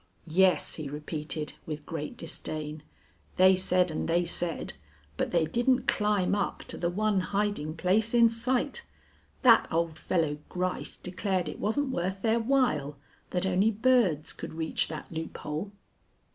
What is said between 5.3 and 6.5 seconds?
didn't climb